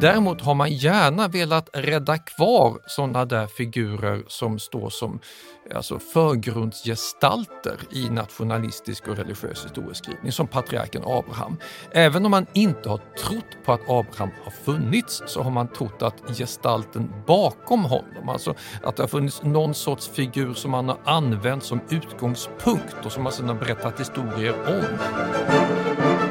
[0.00, 5.20] Däremot har man gärna velat rädda kvar sådana där figurer som står som
[5.74, 11.56] alltså förgrundsgestalter i nationalistisk och religiös historieskrivning, som patriarken Abraham.
[11.92, 16.02] Även om man inte har trott på att Abraham har funnits så har man trott
[16.02, 20.98] att gestalten bakom honom, alltså att det har funnits någon sorts figur som man har
[21.04, 26.29] använt som utgångspunkt och som man sedan har berättat historier om.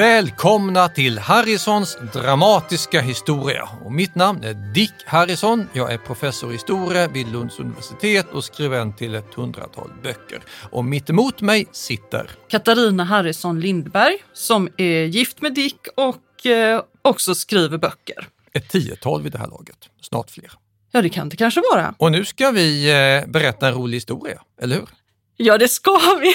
[0.00, 3.68] Välkomna till Harrisons dramatiska historia.
[3.84, 5.68] Och mitt namn är Dick Harrison.
[5.72, 10.42] Jag är professor i historia vid Lunds universitet och skribent till ett hundratal böcker.
[10.70, 16.82] Och mitt emot mig sitter Katarina Harrison Lindberg som är gift med Dick och eh,
[17.02, 18.28] också skriver böcker.
[18.52, 20.52] ett tiotal vid det här laget, snart fler.
[20.92, 21.94] Ja, det kan det kanske vara.
[21.98, 24.88] Och nu ska vi eh, berätta en rolig historia, eller hur?
[25.36, 26.34] Ja, det ska vi.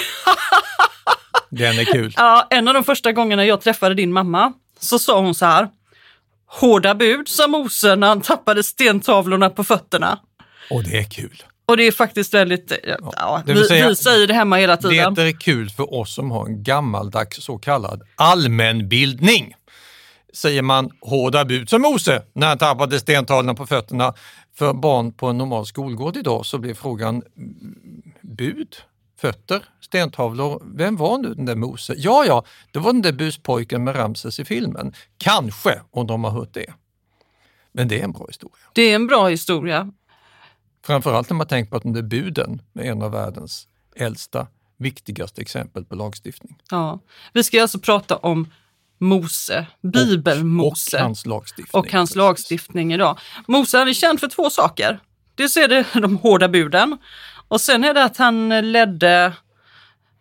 [1.50, 2.14] Den är kul.
[2.16, 5.68] Ja, en av de första gångerna jag träffade din mamma så sa hon så här.
[6.46, 10.18] Hårda bud, sa Mose när han tappade stentavlorna på fötterna.
[10.70, 11.42] Och det är kul.
[11.66, 12.72] Och det är faktiskt väldigt,
[13.16, 15.14] ja, det vill vi, säga, vi säger det hemma hela tiden.
[15.14, 19.54] Det är kul för oss som har en gammaldags så kallad allmänbildning.
[20.34, 24.14] Säger man hårda bud som Mose när han tappade stentavlorna på fötterna.
[24.58, 28.76] För barn på en normal skolgård idag så blir frågan mm, bud,
[29.20, 30.62] fötter, stentavlor.
[30.74, 31.94] Vem var nu den där Mose?
[31.96, 34.92] Ja, ja, det var den där buspojken med Ramses i filmen.
[35.18, 36.74] Kanske, om de har hört det.
[37.72, 38.56] Men det är en bra historia.
[38.72, 39.92] Det är en bra historia.
[40.86, 44.46] Framförallt när man tänker på att de där buden är en av världens äldsta,
[44.78, 46.58] viktigaste exempel på lagstiftning.
[46.70, 47.00] Ja.
[47.32, 48.50] Vi ska alltså prata om
[48.98, 50.96] Mose, Bibelmose.
[50.96, 51.80] Och hans lagstiftning.
[51.80, 53.18] och hans lagstiftning idag.
[53.46, 55.00] Mose han är känd för två saker.
[55.34, 56.98] Dels är det de hårda buden
[57.48, 59.32] och sen är det att han ledde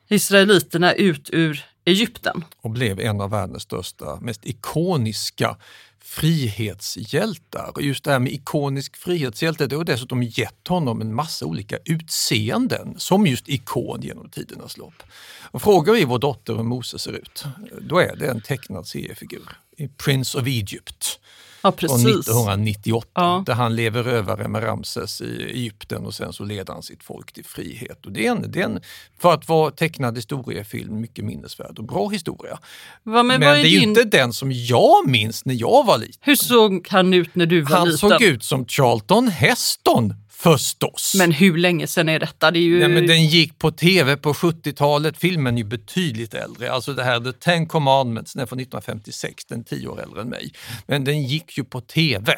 [0.07, 2.43] israeliterna ut ur Egypten.
[2.61, 5.57] Och blev en av världens största, mest ikoniska
[6.05, 7.71] frihetshjältar.
[7.75, 11.77] Och just det här med ikonisk frihetshjälte, det har dessutom gett honom en massa olika
[11.85, 15.03] utseenden som just ikon genom tidernas lopp.
[15.41, 17.43] Och frågar vi vår dotter hur Moses ser ut,
[17.81, 21.19] då är det en tecknad seriefigur i Prince of Egypt
[21.65, 22.05] Ja, precis.
[22.05, 23.43] 1998 Ja.
[23.45, 27.31] där han lever rövare med Ramses i Egypten och sen så leder han sitt folk
[27.33, 28.05] till frihet.
[28.05, 28.79] Och det är en, det är en,
[29.21, 32.57] för att vara tecknad historiefilm, mycket minnesvärd och bra historia.
[33.03, 33.89] Va, men Men, vad det är är ju din...
[33.89, 36.19] inte den som jag minns när jag var liten.
[36.21, 38.09] Hur såg han ut när du var Han liten?
[38.09, 41.15] såg ut som Charlton Heston förstås.
[41.17, 42.51] Men hur länge sedan är detta?
[42.51, 42.79] Det är ju...
[42.79, 46.71] Nej, men den gick på tv på 70-talet, filmen är ju betydligt äldre.
[46.71, 50.21] Alltså det här The Ten Commandments, den är från 1956, den är tio år äldre
[50.21, 50.51] än mig.
[50.87, 52.35] Men den gick ju på tv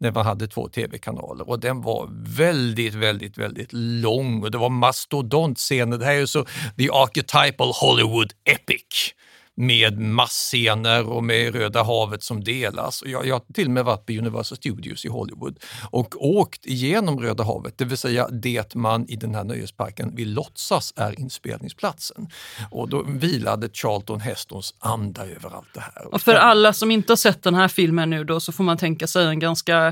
[0.00, 4.70] när man hade två tv-kanaler och den var väldigt, väldigt, väldigt lång och det var
[4.70, 5.98] mastodontscener.
[5.98, 6.44] Det här är ju så
[6.78, 9.14] the archetypal Hollywood epic
[9.56, 13.02] med massscener och med Röda havet som delas.
[13.06, 15.58] Jag, jag har till och med varit på Universal Studios i Hollywood
[15.90, 20.32] och åkt igenom Röda havet, det vill säga det man i den här nöjesparken vill
[20.32, 22.28] låtsas är inspelningsplatsen.
[22.70, 26.14] Och då vilade Charlton Hestons anda över allt det här.
[26.14, 28.76] Och för alla som inte har sett den här filmen nu då så får man
[28.76, 29.86] tänka sig en ganska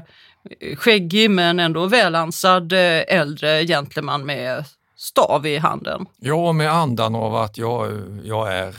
[0.60, 2.78] eh, skäggig men ändå välansad eh,
[3.08, 4.64] äldre gentleman med
[4.96, 6.06] stav i handen.
[6.18, 7.90] Ja, med andan av att jag,
[8.24, 8.74] jag är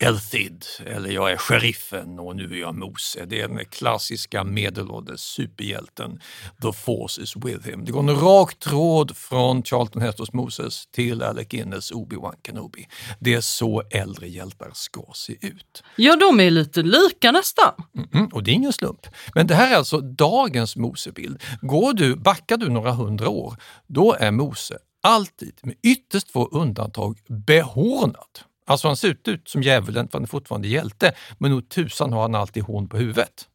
[0.00, 3.24] Elthid eller jag är sheriffen och nu är jag Mose.
[3.24, 6.20] Det är den klassiska medelålders superhjälten
[6.62, 7.84] The force is with him.
[7.84, 12.88] Det går en rak tråd från Charlton Hestons Moses till Alec Guinness Obi-Wan Kenobi.
[13.18, 15.82] Det är så äldre hjältar ska se ut.
[15.96, 17.72] Ja, de är lite lika nästan.
[18.14, 19.06] Mm, och det är ingen slump.
[19.34, 21.42] Men det här är alltså dagens Mosebild.
[21.60, 23.56] Går du, backar du några hundra år,
[23.86, 28.38] då är Mose alltid, med ytterst få undantag, behornad.
[28.68, 32.12] Alltså han ser ut, ut som djävulen för han är fortfarande hjälte, men nog tusan
[32.12, 33.48] har han alltid hån på huvudet.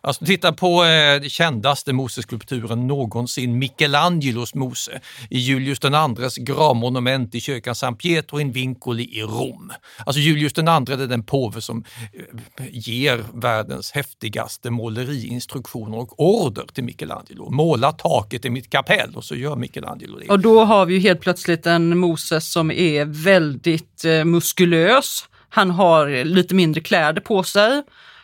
[0.00, 5.00] Alltså, titta på eh, kändaste Moseskulpturen någonsin, Michelangelos Mose,
[5.30, 9.72] i Julius IIs gravmonument i kyrkan San Pietro in Vincoli i Rom.
[10.06, 16.84] Alltså Julius II är den påve som eh, ger världens häftigaste måleriinstruktioner och order till
[16.84, 17.50] Michelangelo.
[17.50, 20.28] Måla taket i mitt kapell och så gör Michelangelo det.
[20.28, 25.24] Och då har vi ju helt plötsligt en Moses som är väldigt eh, muskulös.
[25.48, 27.82] Han har lite mindre kläder på sig.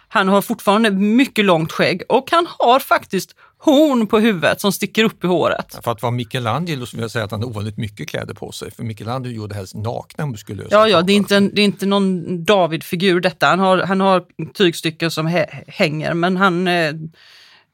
[0.08, 5.04] Han har fortfarande mycket långt skägg och han har faktiskt horn på huvudet som sticker
[5.04, 5.78] upp i håret.
[5.84, 8.52] För att vara Michelangelo så vill jag säga att han har ovanligt mycket kläder på
[8.52, 8.70] sig.
[8.70, 11.86] För Michelangelo gjorde helst nakna muskulösa Ja, ja, det är inte, en, det är inte
[11.86, 13.46] någon David-figur detta.
[13.46, 14.24] Han har, han har
[14.54, 16.92] tygstycken som hä, hänger, men han, eh,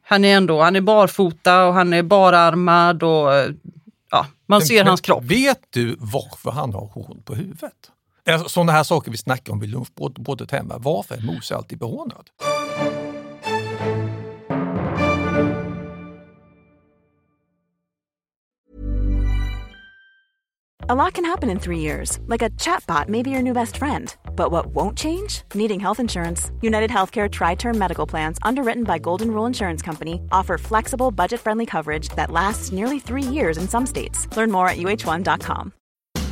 [0.03, 3.51] han är ändå, han är barfota och han är bararmad och eh,
[4.11, 5.25] ja, man Men- ser men hans kropp.
[5.25, 7.91] Vet du varför han har horn på huvudet?
[8.31, 10.79] Alltså, sådana här saker vi snackar om vid lunchbordet hemma.
[10.79, 12.31] Varför är Mose alltid behånad?
[20.89, 23.77] A lot can happen in three years, like a chatbot may be your new best
[23.77, 24.15] friend.
[24.37, 25.43] But what won't change?
[25.55, 26.51] Needing health insurance.
[26.61, 31.41] United Healthcare Tri Term Medical Plans, underwritten by Golden Rule Insurance Company, offer flexible, budget
[31.41, 34.29] friendly coverage that lasts nearly three years in some states.
[34.37, 35.73] Learn more at uh1.com.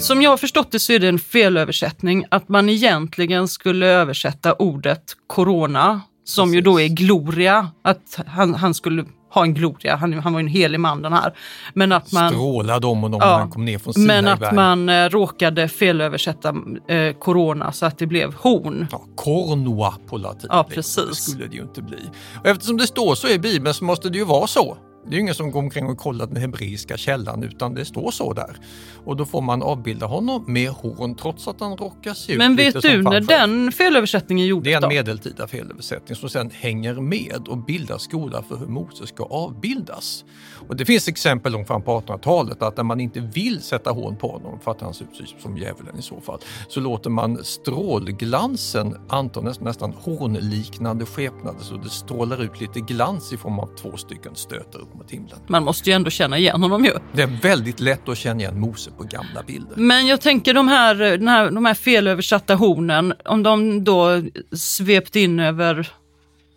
[0.00, 4.52] Som jag har förstått det så är det en felöversättning att man egentligen skulle översätta
[4.54, 9.04] ordet corona, som ju då är gloria, att han, han skulle
[9.34, 11.34] ha en gloria, han, han var ju en helig man den här.
[11.74, 14.40] Men att man, Strålade om honom Ja, när han kom ner från Sinai men att
[14.40, 14.54] berg.
[14.54, 16.54] man eh, råkade felöversätta
[16.88, 18.86] eh, corona så att det blev horn.
[18.92, 20.46] Ja, cornua på latin.
[20.52, 21.16] Ja, Det precis.
[21.16, 21.98] skulle det ju inte bli.
[22.40, 24.76] Och eftersom det står så i Bibeln så måste det ju vara så.
[25.10, 28.32] Det är ingen som går omkring och kollar den hebreiska källan utan det står så
[28.32, 28.56] där.
[29.04, 32.56] Och då får man avbilda honom med horn trots att han råkar se ut Men
[32.56, 34.88] vet du när den felöversättningen Det är gjordes en då?
[34.88, 40.24] medeltida felöversättning som sedan hänger med och bildar skola för hur Moses ska avbildas.
[40.68, 44.16] Och det finns exempel långt fram på 1800-talet att när man inte vill sätta horn
[44.16, 47.44] på honom för att han ser ut som djävulen i så fall, så låter man
[47.44, 53.76] strålglansen anta nästan, nästan hornliknande skepnader så det strålar ut lite glans i form av
[53.76, 55.38] två stycken stötar upp mot himlen.
[55.46, 56.92] Man måste ju ändå känna igen honom ju.
[57.12, 59.76] Det är väldigt lätt att känna igen Mose på gamla bilder.
[59.76, 65.20] Men jag tänker de här, den här, de här felöversatta hornen, om de då svepte
[65.20, 65.88] in över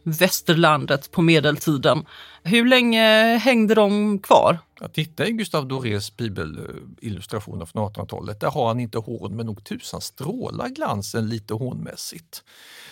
[0.03, 2.05] västerlandet på medeltiden,
[2.43, 4.59] hur länge hängde de kvar?
[4.79, 8.39] Ja, titta i Gustav Dorés bibelillustrationer från 1800-talet.
[8.39, 12.43] Där har han inte horn, men nog tusan strålar glansen lite hornmässigt.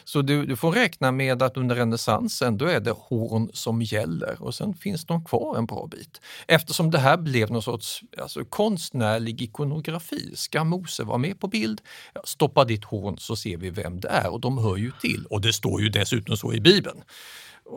[0.03, 4.41] Så du, du får räkna med att under renässansen då är det horn som gäller
[4.41, 6.21] och sen finns de kvar en bra bit.
[6.47, 10.31] Eftersom det här blev någon sorts alltså, konstnärlig ikonografi.
[10.35, 11.81] Ska Mose vara med på bild?
[12.13, 15.25] Ja, stoppa ditt horn så ser vi vem det är och de hör ju till.
[15.25, 17.03] Och det står ju dessutom så i Bibeln.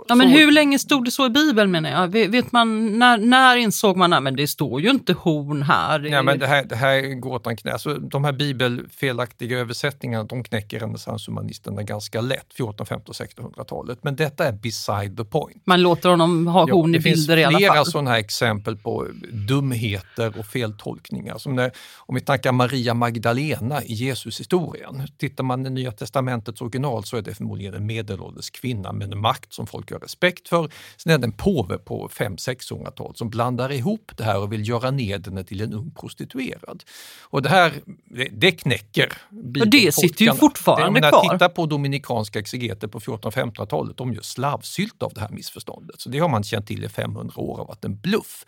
[0.08, 2.08] Ja, men Så- hur länge stod det så i Bibeln menar jag?
[2.08, 6.00] Vet man, när, när insåg man att det står ju inte horn här?
[6.00, 7.72] Ja, men det här, det här är gåtan knä.
[7.72, 13.98] Alltså, de här bibelfelaktiga översättningarna de knäcker renässanshumanisterna ganska lätt, 1400, 1500, 1600-talet.
[14.02, 15.62] Men detta är beside the point.
[15.66, 17.86] Man låter honom ha Ja, horn i det finns bilder i alla flera fall.
[17.86, 19.06] sådana här exempel på
[19.48, 21.38] dumheter och feltolkningar.
[21.38, 25.02] Som när, om vi tankar Maria Magdalena i Jesushistorien.
[25.18, 29.18] Tittar man i Nya Testamentets original så är det förmodligen en medelålders kvinna med en
[29.20, 30.70] makt som folk har respekt för.
[30.96, 34.90] Sen är det en påve på 500-600-talet som blandar ihop det här och vill göra
[34.90, 36.84] ned henne till en ung prostituerad.
[37.22, 37.72] Och det här,
[38.10, 39.12] det, det knäcker
[39.60, 41.32] Och det sitter ju fortfarande Det- kvar.
[41.32, 46.00] Titta på dominikanska exegeter på 1400-1500-talet, de gör slavsylt av det här missförståndet.
[46.00, 48.44] Så det har man känt till i 500 år och varit en bluff.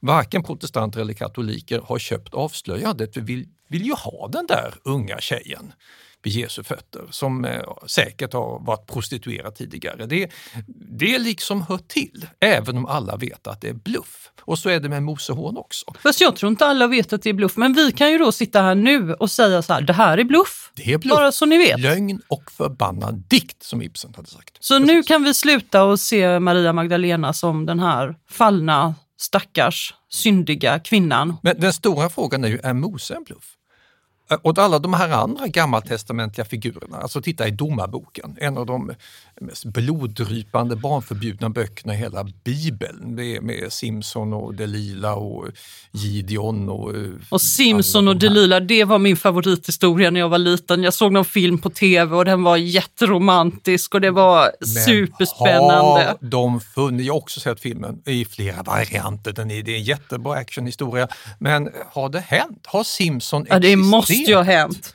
[0.00, 3.14] Varken protestanter eller katoliker har köpt avslöjandet.
[3.14, 5.72] För vill vill ju ha den där unga tjejen
[6.22, 10.06] vid Jesu fötter som eh, säkert har varit prostituerad tidigare.
[10.06, 10.30] Det,
[10.98, 14.30] det liksom hör till, även om alla vet att det är bluff.
[14.40, 15.94] Och så är det med Mosehorn också.
[16.02, 18.32] Fast jag tror inte alla vet att det är bluff, men vi kan ju då
[18.32, 20.72] sitta här nu och säga så här, det här är bluff.
[20.74, 21.16] Det är bluff.
[21.16, 21.80] Bara så ni vet.
[21.80, 24.56] Lögn och förbannad dikt som Ibsen hade sagt.
[24.60, 30.78] Så nu kan vi sluta och se Maria Magdalena som den här fallna, stackars, syndiga
[30.78, 31.36] kvinnan.
[31.42, 33.54] Men den stora frågan är ju, är Mose en bluff?
[34.42, 38.92] Och alla de här andra gammaltestamentliga figurerna, alltså titta i Domarboken, en av de
[39.40, 45.46] mest bloddrypande barnförbjudna böckerna i hela Bibeln med, med Simson och Delila och
[45.92, 46.68] Gideon.
[46.68, 50.82] Och, eh, och Simson och de Delila, det var min favorithistoria när jag var liten.
[50.82, 56.04] Jag såg någon film på tv och den var jätteromantisk och det var Men superspännande.
[56.04, 57.06] Har de funnits?
[57.06, 59.32] Jag har också sett filmen i flera varianter.
[59.32, 61.08] Den är, det är en jättebra actionhistoria.
[61.38, 62.64] Men har det hänt?
[62.66, 63.64] Har Simson existerat?
[63.64, 63.76] Ja, det
[64.18, 64.94] måste ju ha hänt.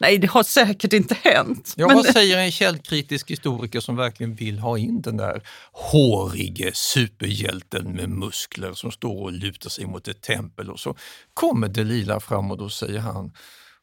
[0.00, 1.74] Nej, det har säkert inte hänt.
[1.76, 1.96] Ja, men...
[1.96, 8.08] Vad säger en källkritisk historiker som verkligen vill ha in den där hårige superhjälten med
[8.08, 10.96] muskler som står och lutar sig mot ett tempel och så
[11.34, 13.32] kommer Delila fram och då säger han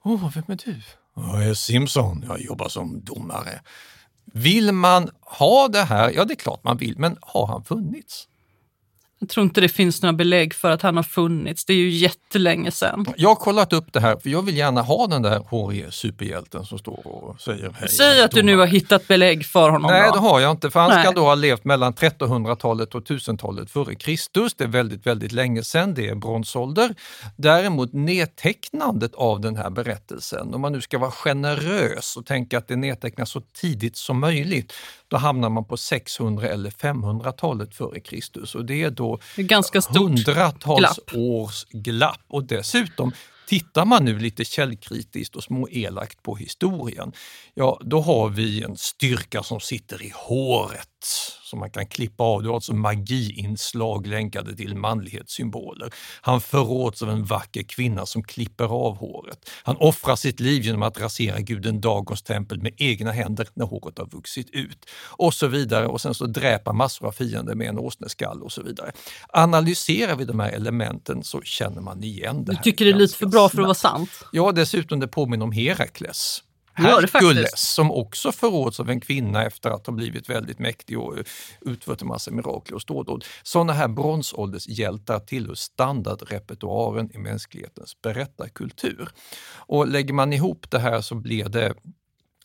[0.04, 0.82] Åh, vem är du?
[1.16, 3.62] Jag är Simpson, jag jobbar som domare.
[4.34, 6.12] Vill man ha det här?
[6.16, 8.28] Ja, det är klart man vill, men har han funnits?
[9.20, 11.66] Jag tror inte det finns några belägg för att han har funnits.
[11.66, 13.06] Det är ju jättelänge sedan.
[13.18, 16.66] Jag har kollat upp det här för jag vill gärna ha den där hårige superhjälten
[16.66, 17.90] som står och säger hej.
[17.90, 19.92] Säg att du nu har hittat belägg för honom.
[19.92, 20.14] Nej, då.
[20.14, 20.70] det har jag inte.
[20.70, 21.04] För han Nej.
[21.04, 24.54] ska då ha levt mellan 1300-talet och 1000-talet före Kristus.
[24.56, 25.94] Det är väldigt, väldigt länge sedan.
[25.94, 26.96] Det är bronsålder.
[27.36, 32.68] Däremot nedtecknandet av den här berättelsen, om man nu ska vara generös och tänka att
[32.68, 34.74] det nedtecknas så tidigt som möjligt,
[35.08, 38.56] då hamnar man på 600 eller 500-talet före Kristus.
[38.56, 41.16] Och det är då ganska hundratals glapp.
[41.16, 42.22] års glapp.
[42.28, 43.12] Och dessutom
[43.48, 47.14] Tittar man nu lite källkritiskt och småelakt på historien,
[47.54, 50.88] ja då har vi en styrka som sitter i håret
[51.50, 52.44] som man kan klippa av.
[52.44, 55.94] Du har alltså magiinslag länkade till manlighetssymboler.
[56.22, 59.50] Han förråds av en vacker kvinna som klipper av håret.
[59.64, 63.98] Han offrar sitt liv genom att rasera guden Dagons tempel med egna händer när håret
[63.98, 64.86] har vuxit ut.
[65.06, 65.88] Och så vidare.
[65.88, 68.92] Och sen så dräpa massor av fiender med en åsneskall och så vidare.
[69.30, 73.18] Analyserar vi de här elementen så känner man igen det Du tycker det är lite
[73.18, 74.10] för bra för att vara sant?
[74.32, 76.44] Ja, dessutom det påminner om Herakles.
[76.78, 81.16] Herkules som också förråds av en kvinna efter att ha blivit väldigt mäktig och
[81.62, 83.26] utfört en massa mirakler och stådåd.
[83.44, 89.10] Sådana här bronsåldershjältar tillhör standardrepertoaren i mänsklighetens berättarkultur.
[89.56, 91.74] Och lägger man ihop det här så blir det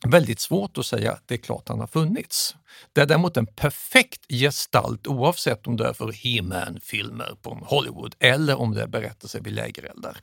[0.09, 2.57] väldigt svårt att säga att det är klart han har funnits.
[2.93, 8.61] Det är däremot en perfekt gestalt oavsett om det är för He-Man-filmer på Hollywood eller
[8.61, 10.17] om det är berättelser vid lägereldar.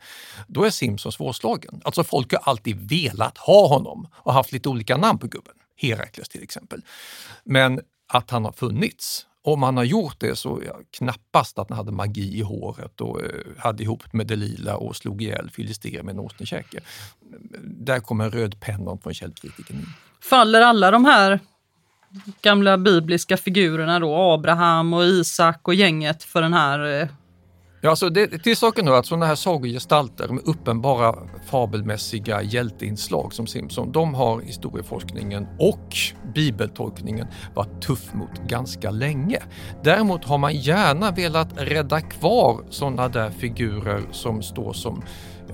[0.48, 1.82] Då är Simpson svårslagen.
[1.86, 5.56] Alltså folk har alltid velat ha honom och haft lite olika namn på gubben.
[5.76, 6.82] Herakles till exempel.
[7.44, 11.78] Men att han har funnits om han har gjort det så ja, knappast att han
[11.78, 16.14] hade magi i håret och eh, hade ihop med Delila och slog ihjäl filister med
[16.14, 16.80] en åsnekäke.
[17.62, 19.86] Där kommer rödpennan från källkritiken in.
[20.22, 21.40] Faller alla de här
[22.42, 27.08] gamla bibliska figurerna då, Abraham och Isak och gänget för den här eh,
[27.82, 33.48] Ja, alltså det, till saken då att sådana här sagogestalter med uppenbara fabelmässiga hjälteinslag som
[33.48, 35.98] Simpson, de har historieforskningen och
[36.36, 39.40] bibeltolkningen varit tuff mot ganska länge.
[39.84, 45.04] Däremot har man gärna velat rädda kvar sådana där figurer som står som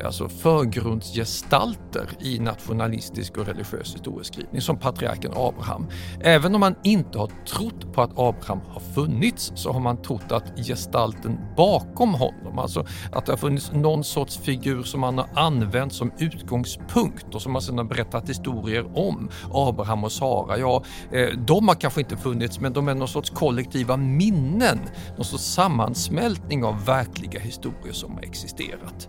[0.04, 5.88] alltså förgrundsgestalter i nationalistisk och religiös historieskrivning som patriarken Abraham.
[6.22, 10.32] Även om man inte har trott på att Abraham har funnits så har man trott
[10.32, 15.28] att gestalten bakom honom, alltså att det har funnits någon sorts figur som man har
[15.36, 19.30] använt som utgångspunkt och som man sedan har berättat historier om.
[19.54, 23.30] Abraham och Sara, ja, eh, de har kanske inte funnits men de är någon sorts
[23.30, 24.80] kollektiva minnen,
[25.16, 29.08] någon sorts sammansmältning av verkliga historier som har existerat.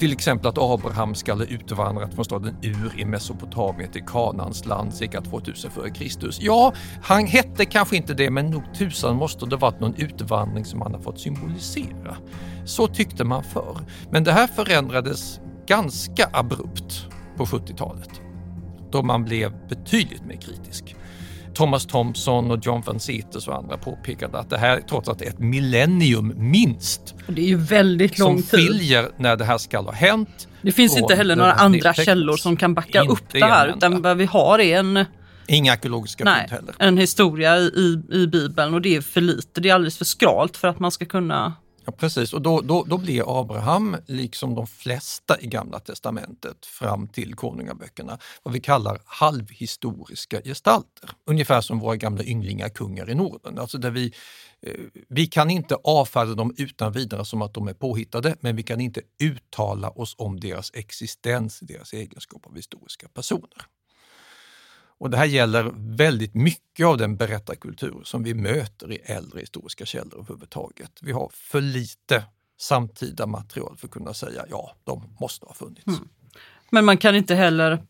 [0.00, 4.94] Till exempel att Abraham ska ha utvandrat från staden Ur i Mesopotamien till Kanans land
[4.94, 6.28] cirka 2000 f.Kr.
[6.40, 10.80] Ja, han hette kanske inte det, men nog tusan måste det varit någon utvandring som
[10.82, 12.16] han har fått symbolisera.
[12.64, 13.76] Så tyckte man förr.
[14.10, 18.20] Men det här förändrades ganska abrupt på 70-talet
[18.92, 20.96] då man blev betydligt mer kritisk.
[21.60, 25.24] Thomas Thompson och John Van Seters och andra påpekade att det här trots att det
[25.24, 27.14] är ett millennium minst.
[27.26, 28.44] Det är ju väldigt lång tid.
[28.44, 30.48] Som skiljer när det här ska ha hänt.
[30.62, 34.16] Det finns inte heller några andra källor som kan backa upp det här utan vad
[34.16, 35.04] vi har är en
[35.46, 36.74] Inga arkeologiska fynd heller.
[36.78, 39.60] En historia i, i Bibeln och det är för lite.
[39.60, 41.52] Det är alldeles för skralt för att man ska kunna
[41.84, 47.08] Ja, precis, och då, då, då blir Abraham, liksom de flesta i Gamla testamentet fram
[47.08, 51.10] till konungaböckerna, vad vi kallar halvhistoriska gestalter.
[51.26, 53.58] Ungefär som våra gamla ynglingakungar i Norden.
[53.58, 54.12] Alltså där vi,
[54.62, 54.74] eh,
[55.08, 58.80] vi kan inte avfärda dem utan vidare som att de är påhittade, men vi kan
[58.80, 63.66] inte uttala oss om deras existens, deras egenskap av historiska personer.
[65.00, 69.86] Och det här gäller väldigt mycket av den berättarkultur som vi möter i äldre historiska
[69.86, 70.90] källor överhuvudtaget.
[71.00, 72.24] Vi har för lite
[72.58, 75.86] samtida material för att kunna säga ja, de måste ha funnits.
[75.86, 76.08] Mm.
[76.70, 77.82] Men man kan inte heller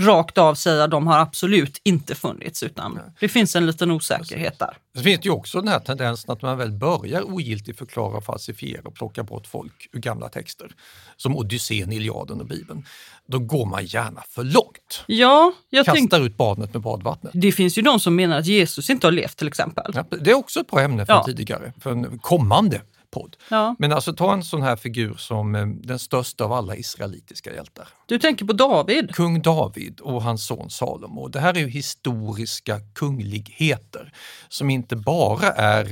[0.00, 4.58] rakt av säga att de har absolut inte funnits utan det finns en liten osäkerhet
[4.58, 4.76] där.
[4.94, 8.94] Det finns ju också den här tendensen att man väl börjar ogiltigt förklara, falsifiera och
[8.94, 10.70] plocka bort folk ur gamla texter,
[11.16, 12.86] som Odysseen, Iliaden och Bibeln,
[13.26, 15.04] då går man gärna för långt.
[15.06, 16.26] Ja, jag Kastar tänk...
[16.26, 17.32] ut barnet med badvattnet.
[17.36, 19.92] Det finns ju de som menar att Jesus inte har levt till exempel.
[19.94, 21.24] Ja, det är också ett bra ämne för ja.
[21.24, 22.80] tidigare, för en kommande
[23.12, 23.36] podd.
[23.48, 23.76] Ja.
[23.78, 27.88] Men alltså ta en sån här figur som eh, den största av alla israelitiska hjältar.
[28.06, 29.14] Du tänker på David?
[29.14, 31.28] Kung David och hans son Salomo.
[31.28, 34.12] Det här är ju historiska kungligheter
[34.48, 35.90] som inte bara är eh,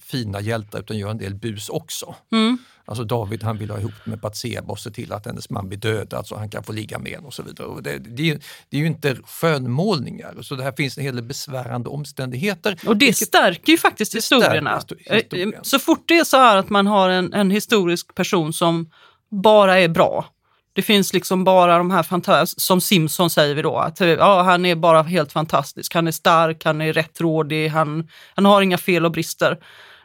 [0.00, 2.14] fina hjältar utan gör en del bus också.
[2.32, 2.58] Mm.
[2.84, 5.78] Alltså David han vill ha ihop med Batseba och se till att hennes man blir
[5.78, 7.66] dödad så han kan få ligga med henne och så vidare.
[7.66, 11.24] Och det, det, det, är ju inte skönmålningar, så det här finns en hel del
[11.24, 12.78] besvärande omständigheter.
[12.86, 14.82] Och det vilket, stärker ju faktiskt historierna.
[15.10, 15.52] Historien.
[15.62, 18.90] Så fort det är så här att man har en, en historisk person som
[19.30, 20.26] bara är bra,
[20.74, 24.66] det finns liksom bara de här fantastiska, som Simpson säger vi då, att ja, han
[24.66, 25.94] är bara helt fantastisk.
[25.94, 29.58] Han är stark, han är rättrådig, han, han har inga fel och brister.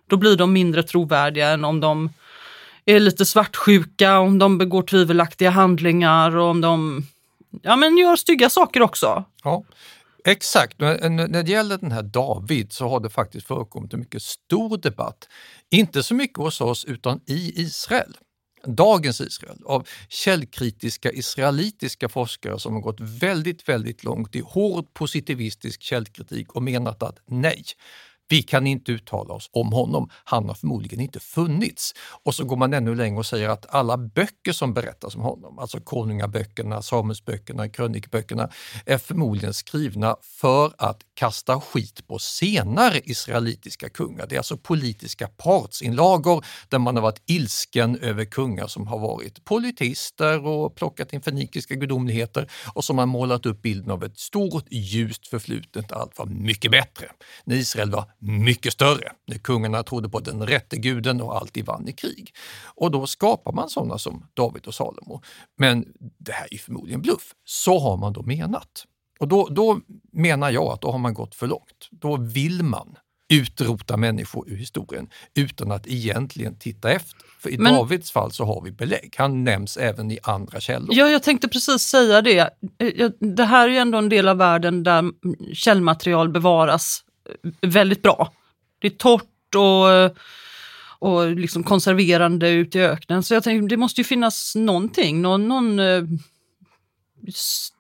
[0.10, 2.10] Då blir de mindre trovärdiga än om de
[2.96, 7.04] är lite svartsjuka, om de begår tvivelaktiga handlingar och om de
[7.62, 9.24] ja, men gör stygga saker också.
[9.44, 9.64] Ja,
[10.26, 14.00] Exakt, men eh, när det gäller den här David så har det faktiskt förekommit en
[14.00, 15.30] mycket stor debatt.
[15.70, 18.18] Inte så mycket hos oss utan i Israel
[18.68, 25.82] dagens Israel, av källkritiska israelitiska forskare som har gått väldigt, väldigt långt i hård positivistisk
[25.82, 27.64] källkritik och menat att nej,
[28.30, 30.10] vi kan inte uttala oss om honom.
[30.24, 31.94] Han har förmodligen inte funnits.
[32.24, 35.60] Och så går man ännu längre och säger att alla böcker som berättas om honom,
[35.60, 38.50] alltså konungaböckerna, Samuelsböckerna, krönikböckerna,
[38.86, 44.28] är förmodligen skrivna för att kasta skit på senare israelitiska kungar.
[44.30, 49.46] Det är alltså politiska partsinlagor där man har varit ilsken över kungar som har varit
[49.46, 54.66] politister och plockat in fenikiska gudomligheter och som har målat upp bilden av ett stort
[54.72, 57.10] ljust förflutet, allt var mycket bättre.
[57.44, 61.88] När Israel var mycket större när kungarna trodde på den rätte guden och alltid vann
[61.88, 62.34] i krig.
[62.76, 65.22] Och då skapar man sådana som David och Salomo.
[65.58, 65.86] Men
[66.20, 67.34] det här är förmodligen bluff.
[67.46, 68.86] Så har man då menat.
[69.20, 69.80] Och då, då
[70.14, 71.90] menar jag att då har man gått för långt.
[71.92, 72.96] Då vill man
[73.30, 77.26] utrota människor ur historien utan att egentligen titta efter.
[77.40, 79.16] För i Men, Davids fall så har vi belägg.
[79.18, 80.90] Han nämns även i andra källor.
[80.92, 82.50] Ja, jag tänkte precis säga det.
[83.20, 85.04] Det här är ju ändå en del av världen där
[85.54, 87.04] källmaterial bevaras
[87.62, 88.32] väldigt bra.
[88.80, 90.18] Det är torrt och,
[91.10, 93.24] och liksom konserverande ute i öknen.
[93.24, 96.04] Så jag tänkte det måste ju finnas någonting, någon, någon eh,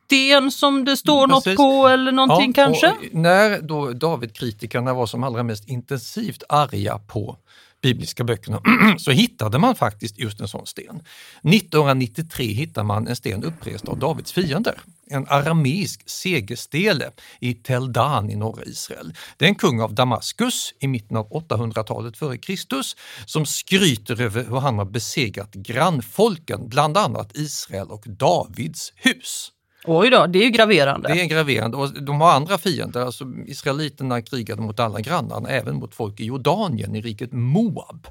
[0.07, 1.45] sten som det står Precis.
[1.45, 2.93] något på eller någonting ja, kanske?
[3.11, 7.37] När då David-kritikerna var som allra mest intensivt arga på
[7.81, 8.61] bibliska böckerna
[8.97, 11.01] så hittade man faktiskt just en sån sten.
[11.43, 14.79] 1993 hittade man en sten upprest av Davids fiender,
[15.09, 19.13] en arameisk segerstele i Tel Dan i norra Israel.
[19.37, 24.43] Det är en kung av Damaskus i mitten av 800-talet före Kristus som skryter över
[24.43, 29.51] hur han har besegrat grannfolken, bland annat Israel och Davids hus.
[29.89, 31.13] Oj då, det är ju graverande.
[31.13, 32.99] Det är graverande och de har andra fiender.
[33.01, 38.07] Alltså, Israeliterna krigade mot alla grannarna, även mot folk i Jordanien, i riket Moab.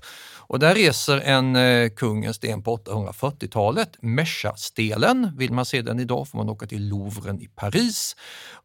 [0.48, 5.32] Och där reser en eh, kung en sten på 840-talet, Mesha-stelen.
[5.36, 8.16] Vill man se den idag får man åka till Louvren i Paris.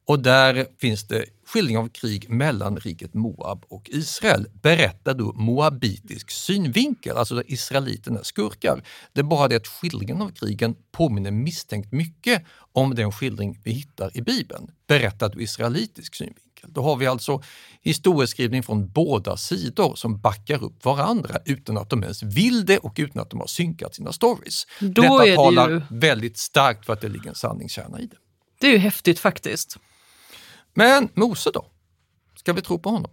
[0.07, 6.31] Och där finns det skildring av krig mellan riket Moab och Israel, Berättar då moabitisk
[6.31, 8.83] synvinkel, alltså där israeliterna är skurkar.
[9.13, 13.71] Det är bara det att skildringen av krigen påminner misstänkt mycket om den skildring vi
[13.71, 16.40] hittar i Bibeln, berättad ur israelitisk synvinkel.
[16.67, 17.43] Då har vi alltså
[17.81, 22.93] historieskrivning från båda sidor som backar upp varandra utan att de ens vill det och
[22.97, 24.67] utan att de har synkat sina stories.
[24.79, 25.81] Då Detta det talar ju...
[25.89, 28.17] väldigt starkt för att det ligger en sanningskärna i det.
[28.59, 29.77] Det är ju häftigt faktiskt.
[30.73, 31.65] Men Mose då?
[32.35, 33.11] Ska vi tro på honom?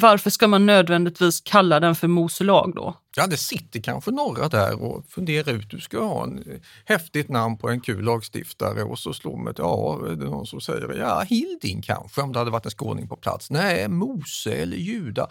[0.00, 2.94] varför ska man nödvändigtvis kalla den för Mose lag då?
[3.16, 6.44] Ja, det sitter kanske några där och funderar ut, du ska ha en eh,
[6.84, 10.46] häftigt namn på en kul lagstiftare och så slår man ett, ja, är det någon
[10.46, 13.50] som säger, ja, Hilding kanske, om det hade varit en skåning på plats.
[13.50, 15.26] Nej, Mose eller Juda.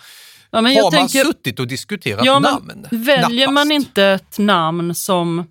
[0.52, 2.88] Ja, men jag har man tänker- suttit och diskuterat Ja, namn?
[2.92, 3.54] väljer Knappast.
[3.54, 5.44] man inte ett namn som,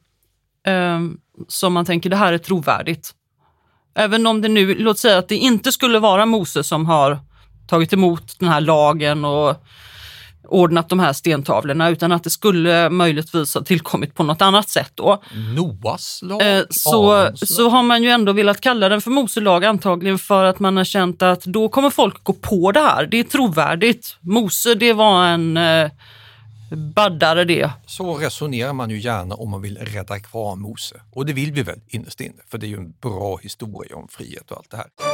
[0.67, 1.17] ehm,
[1.49, 3.15] som man tänker det här är trovärdigt.
[3.97, 7.19] Även om det nu, låt säga att det inte skulle vara Mose som har
[7.67, 9.65] tagit emot den här lagen och
[10.49, 14.93] ordnat de här stentavlorna utan att det skulle möjligtvis ha tillkommit på något annat sätt
[14.95, 15.23] då.
[15.57, 19.65] Noas lag, Eh, så, så har man ju ändå velat kalla den för Mose lag
[19.65, 23.07] antagligen för att man har känt att då kommer folk gå på det här.
[23.07, 24.17] Det är trovärdigt.
[24.21, 25.91] Mose det var en eh,
[26.95, 27.71] baddare det.
[27.87, 31.01] Så resonerar man ju gärna om man vill rädda kvar Mose.
[31.13, 34.09] Och det vill vi väl innerst inne, för det är ju en bra historia om
[34.09, 35.14] frihet och allt det här.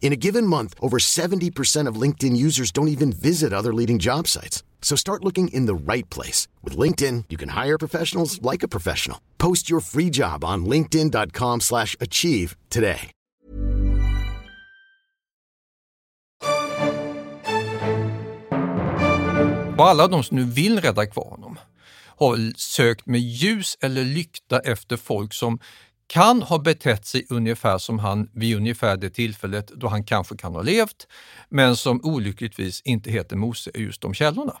[0.00, 4.28] In a given month, over 70% of LinkedIn users don't even visit other leading job
[4.28, 4.62] sites.
[4.80, 6.46] So start looking in the right place.
[6.62, 9.18] With LinkedIn, you can hire professionals like a professional.
[9.38, 13.10] Post your free job on linkedin.com slash achieve today.
[19.78, 21.58] Alla de som nu vill rädda kvar honom
[22.18, 25.58] har sökt med ljus eller lykta efter folk som
[26.06, 30.54] kan ha betett sig ungefär som han vid ungefär det tillfället då han kanske kan
[30.54, 31.06] ha levt,
[31.48, 34.56] men som olyckligtvis inte heter Mose i just de källorna.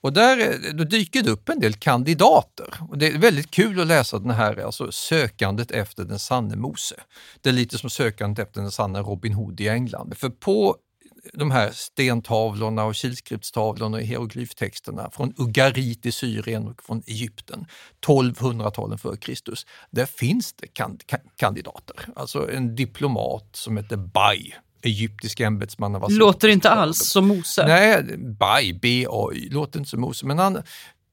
[0.00, 2.74] Och där då dyker det upp en del kandidater.
[2.88, 6.94] Och det är väldigt kul att läsa den här alltså, sökandet efter den sanne Mose.
[7.40, 10.14] Det är lite som sökandet efter den sanne Robin Hood i England.
[10.16, 10.76] För på
[11.32, 17.66] de här stentavlorna och kilskriftstavlorna och hieroglyftexterna från Ugarit i Syrien och från Egypten,
[18.06, 21.96] 1200-talen före Kristus, där finns det kan, kan, kandidater.
[22.16, 26.04] Alltså en diplomat som heter Bai, egyptisk ämbetsman.
[26.08, 27.66] Låter inte alls som Mose.
[27.66, 30.62] Nej, Bai, B-A-Y, låter inte som Mose, men han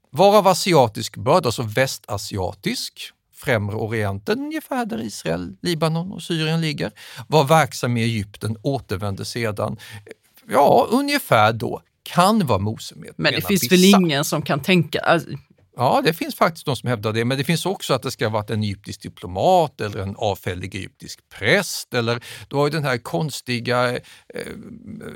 [0.10, 6.92] var av asiatisk börd, alltså västasiatisk, främre orienten, ungefär där Israel, Libanon och Syrien ligger,
[7.28, 9.78] var verksam i Egypten, återvände sedan,
[10.50, 13.12] ja, ungefär då, kan vara Mose med.
[13.16, 13.76] Men det finns vissa.
[13.76, 15.00] väl ingen som kan tänka...
[15.00, 15.30] Alltså,
[15.78, 18.26] Ja, det finns faktiskt de som hävdar det, men det finns också att det ska
[18.26, 22.84] ha varit en egyptisk diplomat eller en avfällig egyptisk präst eller du har ju den
[22.84, 24.02] här konstiga eh,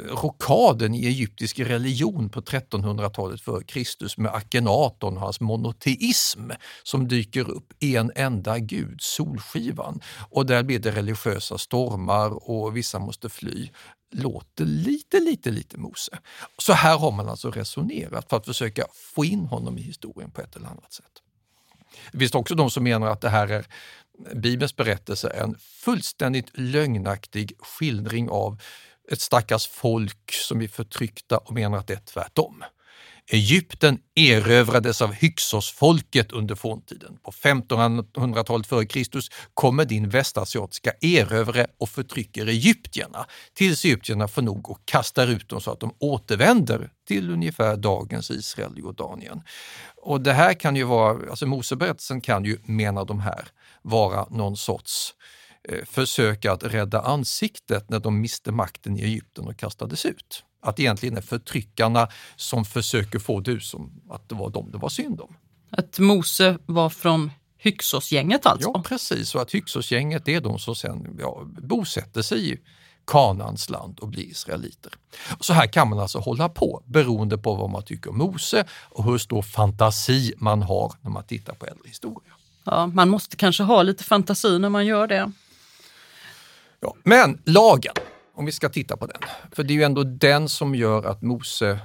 [0.09, 6.51] rokaden i egyptisk religion på 1300-talet före Kristus med Akenaton och hans monoteism
[6.83, 9.99] som dyker upp, en enda gud, solskivan.
[10.29, 13.69] Och där blir det religiösa stormar och vissa måste fly
[14.11, 16.19] låter lite, lite, lite Mose.
[16.57, 20.41] Så här har man alltså resonerat för att försöka få in honom i historien på
[20.41, 21.21] ett eller annat sätt.
[22.11, 23.65] Det finns också de som menar att det här är
[24.35, 28.61] Bibelns berättelse en fullständigt lögnaktig skildring av
[29.11, 32.63] ett stackars folk som är förtryckta och menar att det är tvärtom.
[33.31, 37.17] Egypten erövrades av Hyksosfolket under forntiden.
[37.23, 39.19] På 1500-talet f.Kr.
[39.53, 45.61] kommer din västasiatiska erövrare och förtrycker egyptierna tills egyptierna får nog och kastar ut dem
[45.61, 49.41] så att de återvänder till ungefär dagens Israel och Jordanien.
[49.95, 53.47] Och det här kan ju vara, alltså Moseberättelsen kan ju, menar de här,
[53.81, 55.15] vara någon sorts
[55.69, 60.43] eh, försök att rädda ansiktet när de miste makten i Egypten och kastades ut.
[60.61, 64.71] Att det egentligen är förtryckarna som försöker få det ut som att det var dem
[64.71, 65.35] det var synd om.
[65.69, 68.71] Att Mose var från Hyksos-gänget alltså?
[68.73, 69.35] Ja, precis.
[69.35, 72.59] Och att Hyksos-gänget är de som sen ja, bosätter sig i
[73.07, 74.93] Kanans land och blir israeliter.
[75.39, 79.03] Så här kan man alltså hålla på beroende på vad man tycker om Mose och
[79.03, 82.33] hur stor fantasi man har när man tittar på äldre historia.
[82.63, 85.31] Ja, man måste kanske ha lite fantasi när man gör det.
[86.79, 87.93] Ja, men lagen,
[88.39, 89.21] om vi ska titta på den.
[89.51, 91.79] För det är ju ändå den som gör att Mose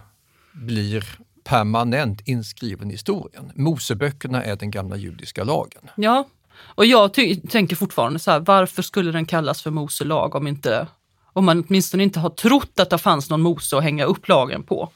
[0.52, 3.52] blir permanent inskriven i historien.
[3.54, 5.90] Moseböckerna är den gamla judiska lagen.
[5.96, 7.14] Ja, och jag
[7.50, 10.86] tänker fortfarande så här, varför skulle den kallas för Mose lag om, inte,
[11.32, 14.62] om man åtminstone inte har trott att det fanns någon Mose att hänga upp lagen
[14.62, 14.90] på?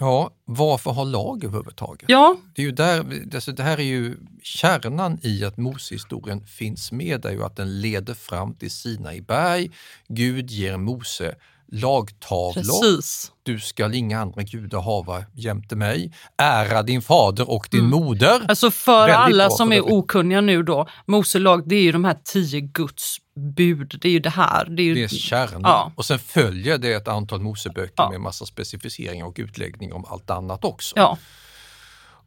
[0.00, 2.08] Ja, varför ha lag överhuvudtaget?
[2.08, 2.36] Ja.
[2.54, 7.24] Det, är ju där, alltså det här är ju kärnan i att Mosehistorien finns med,
[7.24, 9.70] är ju att den leder fram till Sinai berg.
[10.08, 11.34] Gud ger Mose
[11.72, 12.54] lagtavlor.
[12.54, 13.32] Precis.
[13.42, 16.12] Du skall inga andra gudar hava jämte mig.
[16.36, 17.90] Ära din fader och din mm.
[17.90, 18.42] moder.
[18.48, 22.04] Alltså för Väldigt alla som är okunniga nu då, Mose lag det är ju de
[22.04, 23.16] här tio Guds
[23.56, 23.98] bud.
[24.02, 24.64] Det är ju det här.
[24.64, 24.94] Det är, ju...
[24.94, 25.60] det är kärnan.
[25.64, 25.92] Ja.
[25.96, 28.10] Och sen följer det ett antal Moseböcker ja.
[28.10, 30.96] med massa specificeringar och utläggningar om allt annat också.
[30.96, 31.18] Ja.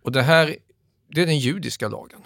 [0.03, 0.55] Och det här,
[1.15, 2.19] det är den judiska lagen.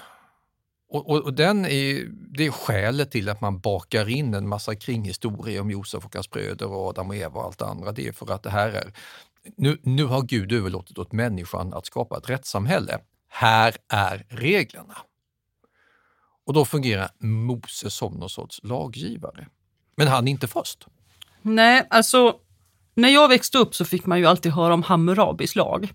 [0.96, 4.76] Och, och, och, den är, det är skälet till att man bakar in en massa
[4.76, 7.92] kringhistorier om Josef och hans bröder och Adam och Eva och allt det andra.
[7.92, 8.94] Det är för att det här är,
[9.58, 13.00] nu, nu har Gud överlåtit åt människan att skapa ett rättssamhälle.
[13.28, 14.98] Här är reglerna.
[16.46, 19.48] Och då fungerar Mose som någon sorts laggivare.
[19.98, 20.88] Men han är inte först.
[21.42, 22.36] Nej, alltså
[22.94, 25.94] när jag växte upp så fick man ju alltid höra om Hammurabis lag.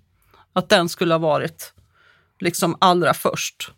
[0.52, 1.72] Att den skulle ha varit
[2.40, 3.72] liksom allra först.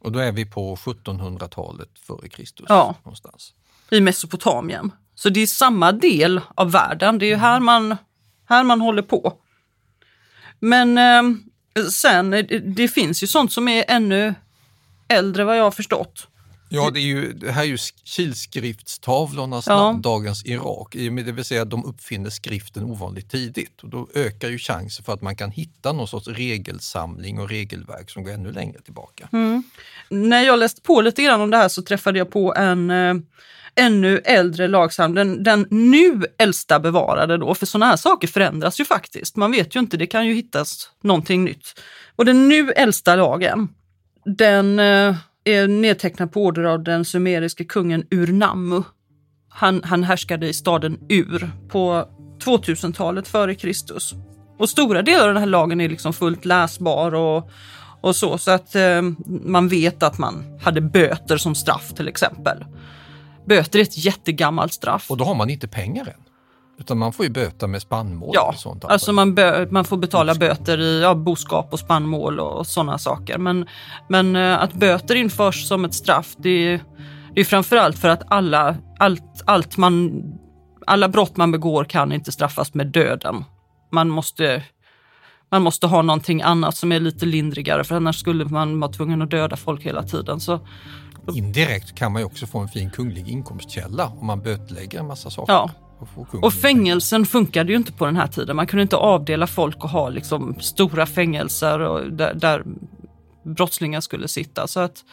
[0.00, 2.66] Och då är vi på 1700-talet före Kristus.
[2.68, 3.54] Ja, någonstans.
[3.90, 4.92] i Mesopotamien.
[5.14, 7.18] Så det är samma del av världen.
[7.18, 7.96] Det är ju här man,
[8.48, 9.32] här man håller på.
[10.60, 11.22] Men eh,
[11.90, 12.30] sen,
[12.76, 14.34] det finns ju sånt som är ännu
[15.08, 16.28] äldre vad jag har förstått.
[16.68, 19.76] Ja, det, är ju, det här är ju kilskriftstavlornas ja.
[19.76, 20.92] namn, dagens Irak.
[20.92, 23.82] Det vill säga att de uppfinner skriften ovanligt tidigt.
[23.82, 28.10] Och då ökar ju chansen för att man kan hitta någon sorts regelsamling och regelverk
[28.10, 29.28] som går ännu längre tillbaka.
[29.32, 29.62] Mm.
[30.08, 33.14] När jag läste på lite grann om det här så träffade jag på en eh,
[33.78, 38.84] ännu äldre lagsamling, den, den nu äldsta bevarade då, för sådana här saker förändras ju
[38.84, 39.36] faktiskt.
[39.36, 41.80] Man vet ju inte, det kan ju hittas någonting nytt.
[42.16, 43.68] Och den nu äldsta lagen,
[44.24, 45.16] den eh,
[45.48, 48.82] är nedtecknad på order av den sumeriske kungen Urnammu.
[49.48, 52.08] Han, han härskade i staden Ur på
[52.44, 54.14] 2000-talet före Kristus.
[54.58, 57.50] Och stora delar av den här lagen är liksom fullt läsbar och,
[58.00, 62.64] och så, så att eh, man vet att man hade böter som straff till exempel.
[63.46, 65.10] Böter är ett jättegammalt straff.
[65.10, 66.27] Och då har man inte pengar än?
[66.78, 68.84] Utan man får ju böta med spannmål ja, och sånt.
[68.84, 69.36] alltså man,
[69.70, 73.38] man får betala böter i ja, boskap och spannmål och, och sådana saker.
[73.38, 73.66] Men,
[74.08, 76.80] men eh, att böter införs som ett straff, det är,
[77.34, 80.22] det är framförallt för att alla, allt, allt man,
[80.86, 83.44] alla brott man begår kan inte straffas med döden.
[83.92, 84.62] Man måste,
[85.50, 89.22] man måste ha någonting annat som är lite lindrigare för annars skulle man vara tvungen
[89.22, 90.40] att döda folk hela tiden.
[90.40, 90.60] Så,
[91.34, 95.30] Indirekt kan man ju också få en fin kunglig inkomstkälla om man bötlägger en massa
[95.30, 95.52] saker.
[95.52, 95.70] Ja.
[96.42, 98.56] Och fängelsen funkade ju inte på den här tiden.
[98.56, 102.62] Man kunde inte avdela folk och ha liksom stora fängelser och där, där
[103.42, 104.66] brottslingar skulle sitta.
[104.66, 105.04] Så att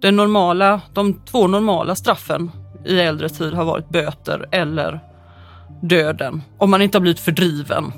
[0.00, 2.50] det normala, de två normala straffen
[2.86, 5.00] i äldre tid har varit böter eller
[5.82, 6.42] döden.
[6.58, 7.92] Om man inte har blivit fördriven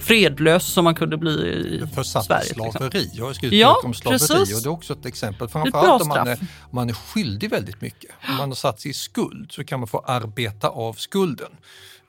[0.00, 2.54] fredlös som man kunde bli i Försatt Sverige.
[2.54, 3.00] slaveri.
[3.00, 3.18] Liksom.
[3.18, 4.56] Jag har skrivit ja, om slaveri precis.
[4.56, 5.48] och det är också ett exempel.
[5.48, 8.10] Framförallt om man, är, om man är skyldig väldigt mycket.
[8.28, 11.50] Om man har satt sig i skuld så kan man få arbeta av skulden.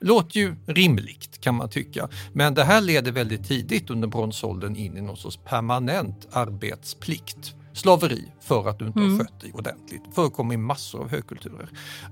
[0.00, 2.08] Låter ju rimligt kan man tycka.
[2.32, 8.32] Men det här leder väldigt tidigt under bronsåldern in i någon sorts permanent arbetsplikt slaveri
[8.40, 9.12] för att du inte mm.
[9.12, 10.02] har skött dig ordentligt.
[10.14, 11.68] Förekommer i massor av högkulturer.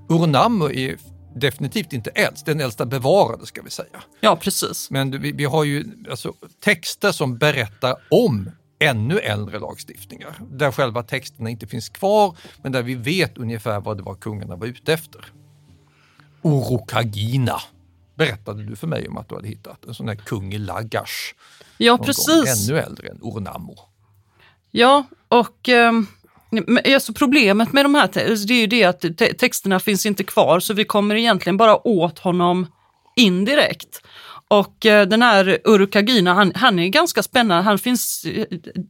[0.09, 0.97] Urnammu är
[1.35, 4.03] definitivt inte äldst, den äldsta bevarade ska vi säga.
[4.19, 4.91] Ja, precis.
[4.91, 11.03] Men vi, vi har ju alltså, texter som berättar om ännu äldre lagstiftningar, där själva
[11.03, 14.93] texterna inte finns kvar, men där vi vet ungefär vad det var kungarna var ute
[14.93, 15.25] efter.
[16.41, 17.61] Urukagina
[18.15, 21.33] berättade du för mig om att du hade hittat, en sån här kung i Lagash.
[21.77, 22.27] Ja, precis.
[22.27, 23.75] Gång, ännu äldre än Urnamo.
[24.71, 25.91] Ja, och eh,
[26.93, 30.23] alltså problemet med de här te- det är ju det att te- texterna finns inte
[30.23, 32.67] kvar så vi kommer egentligen bara åt honom
[33.15, 34.01] indirekt.
[34.47, 37.63] Och eh, den här Urukagina, han, han är ganska spännande.
[37.63, 38.45] Han finns, eh,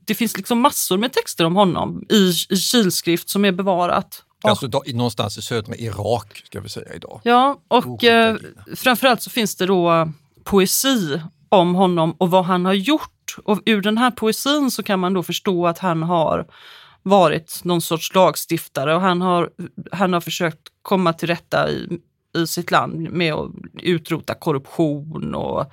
[0.05, 4.23] det finns liksom massor med texter om honom i, i kilskrift som är bevarat.
[4.43, 7.21] Alltså då, någonstans i södra Irak ska vi säga idag.
[7.23, 8.35] Ja, och eh,
[8.75, 10.05] framförallt så finns det då eh,
[10.43, 13.35] poesi om honom och vad han har gjort.
[13.45, 16.45] Och ur den här poesin så kan man då förstå att han har
[17.03, 19.49] varit någon sorts lagstiftare och han har,
[19.91, 21.99] han har försökt komma till rätta i,
[22.37, 25.71] i sitt land med att utrota korruption och,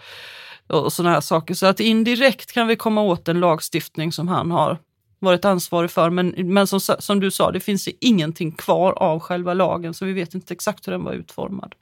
[0.66, 1.54] och sådana här saker.
[1.54, 4.78] Så att indirekt kan vi komma åt en lagstiftning som han har
[5.18, 6.10] varit ansvarig för.
[6.10, 10.12] Men, men som, som du sa, det finns ingenting kvar av själva lagen så vi
[10.12, 11.74] vet inte exakt hur den var utformad.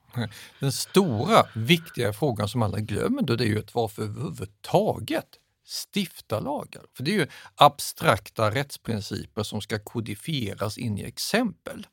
[0.60, 5.26] Den stora viktiga frågan som alla glömmer då det är ju att varför överhuvudtaget
[5.66, 6.82] stifta lagar?
[6.96, 11.86] För det är ju abstrakta rättsprinciper som ska kodifieras in i exempel.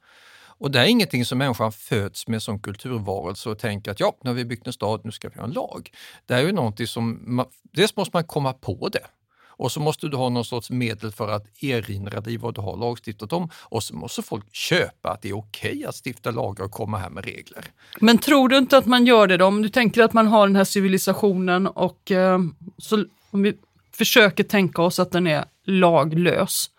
[0.57, 4.29] Och det är ingenting som människan föds med som kulturvarelse och tänker att ja, nu
[4.29, 5.91] har vi byggt en stad, nu ska vi ha en lag.
[6.25, 9.07] Det är ju någonting som, man, dels måste man komma på det
[9.55, 12.77] och så måste du ha någon sorts medel för att erinra dig vad du har
[12.77, 16.71] lagstiftat om och så måste folk köpa att det är okej att stifta lagar och
[16.71, 17.65] komma här med regler.
[17.99, 19.45] Men tror du inte att man gör det då?
[19.45, 22.39] Om du tänker att man har den här civilisationen och eh,
[22.77, 23.53] så om vi
[23.91, 26.69] försöker tänka oss att den är laglös.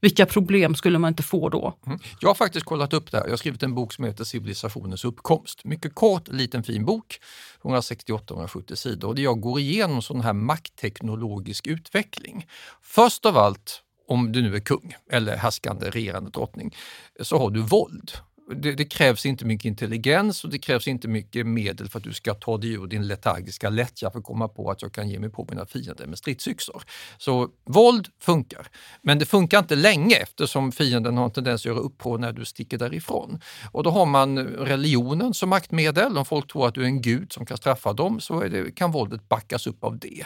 [0.00, 1.74] Vilka problem skulle man inte få då?
[1.86, 1.98] Mm.
[2.20, 3.24] Jag har faktiskt kollat upp det här.
[3.24, 5.64] Jag har skrivit en bok som heter Civilisationens uppkomst.
[5.64, 7.20] Mycket kort, liten fin bok,
[7.62, 9.08] 168-170 sidor.
[9.08, 12.46] Och där jag går igenom sån här maktteknologisk utveckling.
[12.82, 16.76] Först av allt, om du nu är kung eller härskande regerande drottning,
[17.20, 18.12] så har du våld.
[18.56, 22.12] Det, det, krävs inte mycket intelligens och det krävs inte mycket medel för att du
[22.12, 25.18] ska ta dig ur din letargiska lättja för att komma på att jag kan ge
[25.18, 26.82] mig på mina fiender med stridsyxor.
[27.18, 28.66] Så våld funkar,
[29.02, 32.44] men det funkar inte länge eftersom fienden har en tendens att göra uppror när du
[32.44, 33.40] sticker därifrån.
[33.72, 36.18] Och då har man religionen som maktmedel.
[36.18, 38.92] Om folk tror att du är en gud som kan straffa dem så det, kan
[38.92, 40.24] våldet backas upp av det.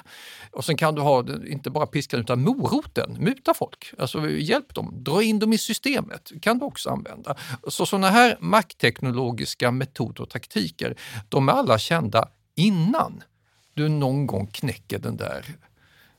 [0.52, 4.94] Och sen kan du ha inte bara piskan utan moroten, muta folk, alltså hjälp dem,
[5.04, 7.34] dra in dem i systemet kan du också använda.
[7.68, 10.96] Så sådana här maktteknologiska metoder och taktiker,
[11.28, 13.22] de är alla kända innan
[13.74, 15.44] du någon gång knäcker den där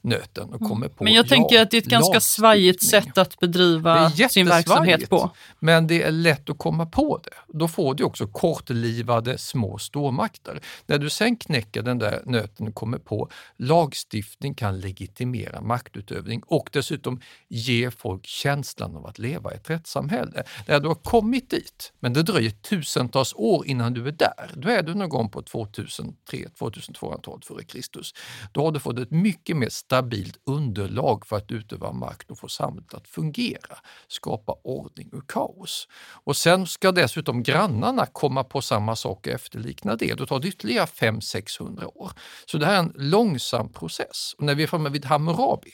[0.08, 3.18] nöten och kommer på Men jag ja, tänker att det är ett ganska svajigt sätt
[3.18, 5.32] att bedriva sin verksamhet på.
[5.60, 7.58] Men det är lätt att komma på det.
[7.58, 10.62] Då får du också kortlivade små stormakter.
[10.86, 16.70] När du sen knäcker den där nöten och kommer på lagstiftning kan legitimera maktutövning och
[16.74, 20.44] dessutom ge folk känslan av att leva i ett rättssamhälle.
[20.68, 24.70] När du har kommit dit, men det dröjer tusentals år innan du är där, då
[24.70, 28.14] är du någon gång på 2003-2200-talet före Kristus.
[28.52, 32.48] Då har du fått ett mycket mer stabilt underlag för att utöva makt och få
[32.48, 35.88] samhället att fungera, skapa ordning och kaos.
[36.26, 40.14] Och sen ska dessutom grannarna komma på samma sak och efterlikna det.
[40.14, 42.12] Då tar det ytterligare 500-600 år.
[42.46, 44.36] Så det här är en långsam process.
[44.38, 45.72] Och när vi är framme vid Hammurabi,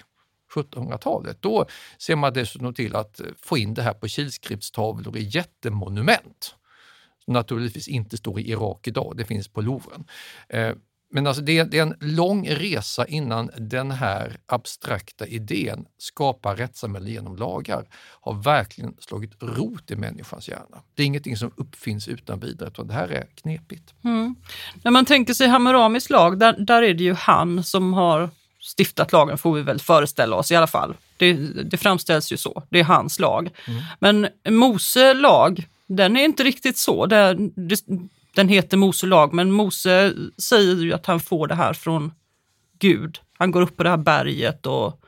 [0.55, 1.65] 1700-talet, då
[1.99, 6.55] ser man dessutom till att eh, få in det här på kilskriftstavlor i jättemonument.
[7.27, 10.05] Naturligtvis inte står i Irak idag, det finns på Louvren.
[10.49, 10.71] Eh,
[11.15, 17.35] men alltså det, är en lång resa innan den här abstrakta idén, skapa rättssamhälle genom
[17.35, 17.85] lagar,
[18.21, 20.81] har verkligen slagit rot i människans hjärna.
[20.95, 23.93] Det är ingenting som uppfinns utan vidare, utan det här är knepigt.
[24.03, 24.35] Mm.
[24.83, 28.29] När man tänker sig Hammurabis lag, där, där är det ju han som har
[28.77, 30.95] stiftat lagen, får vi väl föreställa oss i alla fall.
[31.17, 33.49] Det, det framställs ju så, det är hans lag.
[33.67, 33.81] Mm.
[33.99, 37.05] Men Mose lag, den är inte riktigt så.
[37.05, 37.79] Det, det,
[38.35, 42.11] den heter Mose lag, men Mose säger ju att han får det här från
[42.79, 43.19] Gud.
[43.37, 44.99] Han går upp på det här berget och...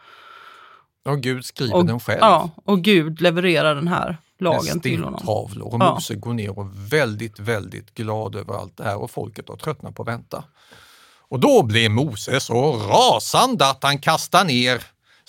[1.05, 2.19] Och Gud skriver och, den själv.
[2.21, 5.21] Ja, och Gud levererar den här lagen till honom.
[5.25, 5.93] tavlor och Ja.
[5.93, 9.55] Mose går ner och är väldigt, väldigt glad över allt det här och folket har
[9.55, 10.43] tröttnat på att vänta.
[11.27, 14.83] Och då blir Mose så rasande att han kastar ner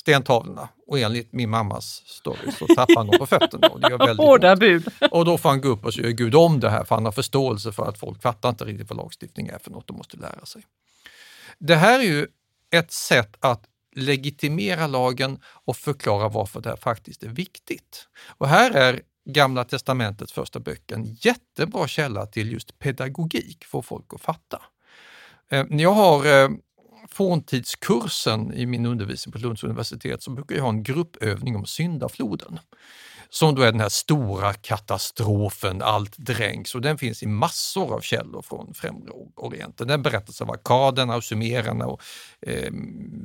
[0.07, 0.69] stentavlorna.
[0.87, 3.69] Och enligt min mammas story så tappar han dem på fötterna.
[3.69, 4.89] Och, det gör väldigt Hårda bud.
[5.11, 7.13] och då får han gå upp och gör Gud om det här för han har
[7.13, 10.47] förståelse för att folk fattar inte riktigt vad lagstiftning är för något de måste lära
[10.47, 10.63] sig.
[11.59, 12.27] Det här är ju
[12.75, 13.65] ett sätt att
[13.97, 18.09] legitimera lagen och förklara varför det här faktiskt är viktigt.
[18.39, 24.15] Och här är Gamla testamentets första böcker en jättebra källa till just pedagogik, få folk
[24.15, 24.63] att fatta.
[25.51, 26.49] Eh, jag har eh,
[27.11, 32.59] forntidskursen i min undervisning på Lunds universitet så brukar jag ha en gruppövning om syndafloden
[33.31, 38.01] som då är den här stora katastrofen, allt dränks och den finns i massor av
[38.01, 39.89] källor från Främre Orienten.
[39.89, 42.03] Den berättas av akaderna och sumererna och
[42.41, 42.73] eh,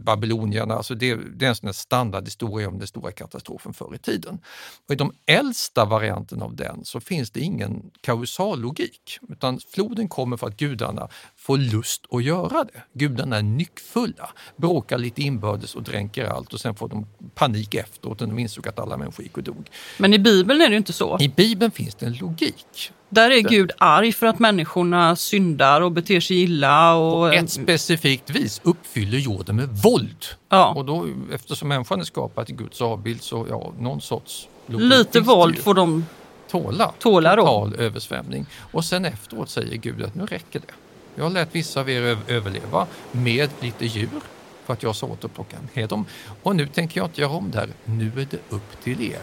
[0.06, 0.74] babylonierna.
[0.74, 4.40] Alltså det, det, är en sån standardhistoria om den stora katastrofen förr i tiden.
[4.88, 10.38] Och I de äldsta varianterna av den så finns det ingen kausallogik, utan floden kommer
[10.38, 11.10] för att gudarna
[11.42, 12.84] får lust att göra det.
[12.94, 18.20] Gudarna är nyckfulla, bråkar lite inbördes och dränker allt och sen får de panik efteråt
[18.20, 19.70] när de insåg att alla människor gick och dog.
[19.98, 21.18] Men i Bibeln är det inte så.
[21.20, 22.92] I Bibeln finns det en logik.
[23.10, 26.96] Där är Gud arg för att människorna syndar och beter sig illa.
[26.96, 27.14] Och...
[27.14, 30.26] På ett specifikt vis uppfyller jorden med våld.
[30.50, 30.74] Ja.
[30.74, 35.58] Och då, eftersom människan är skapad i Guds avbild så ja, någon sorts Lite våld
[35.58, 36.06] får de
[36.52, 36.94] tåla.
[37.00, 37.42] tåla då.
[37.42, 38.46] Total översvämning.
[38.72, 40.74] Och sen efteråt säger Gud att nu räcker det.
[41.16, 44.22] Jag har lät vissa av er överleva med lite djur
[44.66, 46.06] för att jag sa åt att plocka med dem.
[46.44, 47.70] Och nu tänker jag inte göra om det här.
[47.86, 49.20] Nu är det upp till er.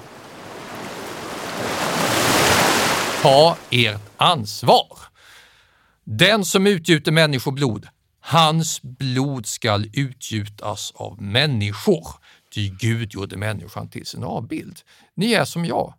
[3.23, 4.99] Ta ert ansvar.
[6.05, 7.87] Den som utgjuter människoblod,
[8.21, 12.07] hans blod skall utgjutas av människor.
[12.55, 14.81] Ty Gud gjorde människan till sin avbild.
[15.15, 15.95] Ni är som jag.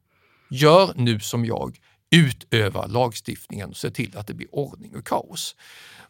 [0.49, 1.77] Gör nu som jag.
[2.11, 5.55] Utöva lagstiftningen och se till att det blir ordning och kaos.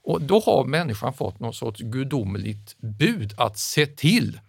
[0.03, 4.39] Och då har människan fått någon sorts gudomligt bud att se till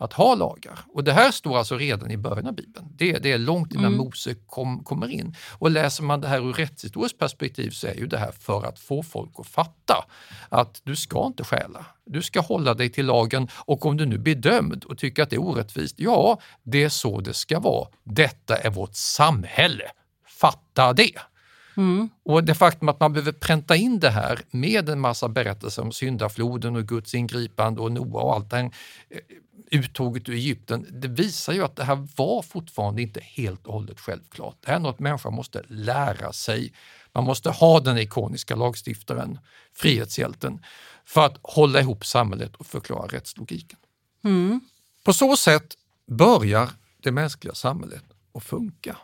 [0.00, 0.78] att ha lagar.
[0.94, 2.86] Och det här står alltså redan i början av Bibeln.
[2.96, 3.98] Det, det är långt innan mm.
[3.98, 5.34] Mose kom, kommer in.
[5.58, 8.78] Och läser man det här ur rättshistoriskt perspektiv så är ju det här för att
[8.78, 10.04] få folk att fatta
[10.48, 11.86] att du ska inte stjäla.
[12.06, 15.30] Du ska hålla dig till lagen och om du nu blir dömd och tycker att
[15.30, 17.88] det är orättvist, ja, det är så det ska vara.
[18.04, 19.90] Detta är vårt samhälle.
[20.40, 21.18] Fatta det!
[21.76, 22.08] Mm.
[22.22, 25.92] Och det faktum att man behöver pränta in det här med en massa berättelser om
[25.92, 28.64] syndafloden och Guds ingripande och Noa och allt det här
[29.10, 29.18] eh,
[29.70, 34.00] uttåget ur Egypten, det visar ju att det här var fortfarande inte helt och hållet
[34.00, 34.56] självklart.
[34.60, 36.72] Det här är något människan måste lära sig.
[37.12, 39.38] Man måste ha den ikoniska lagstiftaren,
[39.74, 40.64] frihetshjälten,
[41.04, 43.78] för att hålla ihop samhället och förklara rättslogiken.
[44.24, 44.60] Mm.
[45.04, 45.76] På så sätt
[46.06, 46.70] börjar
[47.02, 48.96] det mänskliga samhället att funka.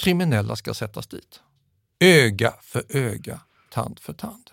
[0.00, 1.40] Kriminella ska sättas dit.
[2.00, 3.40] Öga för öga,
[3.70, 4.50] tand för tand.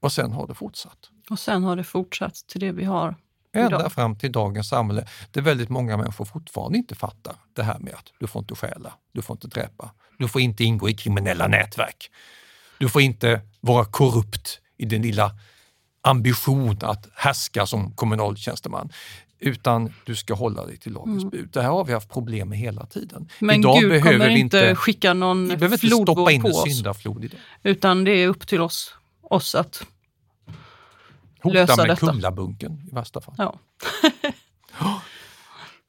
[0.00, 1.10] Och sen har det fortsatt.
[1.30, 3.16] Och sen har det fortsatt till det vi har
[3.52, 3.92] Ända idag.
[3.92, 8.12] fram till dagens samhälle där väldigt många människor fortfarande inte fattar det här med att
[8.18, 12.10] du får inte stjäla, du får inte dräpa, du får inte ingå i kriminella nätverk.
[12.78, 15.32] Du får inte vara korrupt i din lilla
[16.02, 18.92] ambition att härska som kommunal tjänsteman
[19.40, 21.30] utan du ska hålla dig till lagens mm.
[21.30, 21.48] bud.
[21.52, 23.28] Det här har vi haft problem med hela tiden.
[23.38, 26.54] Men idag Gud behöver kommer vi inte skicka någon vi behöver inte stoppa in en
[26.54, 27.40] syndaflod idag.
[27.62, 29.86] Utan det är upp till oss, oss att
[31.42, 32.06] Hota lösa med detta.
[32.06, 33.34] Kumlabunken i värsta fall.
[33.38, 33.58] Ja.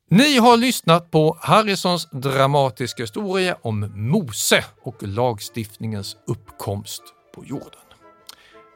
[0.09, 7.03] Ni har lyssnat på Harrisons dramatiska historia om Mose och lagstiftningens uppkomst
[7.35, 7.81] på jorden.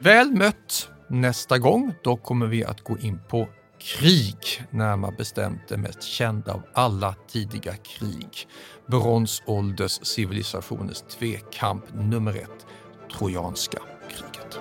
[0.00, 3.48] Väl mött nästa gång, då kommer vi att gå in på
[3.78, 8.48] krig, närmare bestämt det mest kända av alla tidiga krig.
[8.86, 12.66] Bronsålders civilisationers tvekamp nummer ett,
[13.18, 14.60] Trojanska kriget.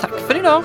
[0.00, 0.64] Tack för idag!